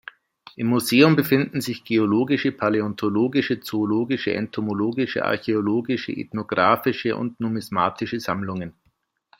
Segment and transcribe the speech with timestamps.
[0.55, 8.73] Im Museum befinden sich geologische, paläontologische, zoologische, entomologische, archäologische, ethnografische und numismatische Sammlungen.